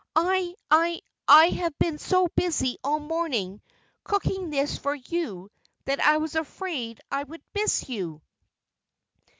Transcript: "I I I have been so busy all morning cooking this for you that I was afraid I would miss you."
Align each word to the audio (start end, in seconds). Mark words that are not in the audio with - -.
"I 0.15 0.55
I 0.71 0.99
I 1.27 1.45
have 1.49 1.77
been 1.77 1.99
so 1.99 2.27
busy 2.35 2.77
all 2.83 2.97
morning 2.97 3.61
cooking 4.03 4.49
this 4.49 4.75
for 4.75 4.95
you 4.95 5.51
that 5.85 5.99
I 5.99 6.17
was 6.17 6.33
afraid 6.33 6.99
I 7.11 7.23
would 7.23 7.43
miss 7.53 7.87
you." 7.87 8.19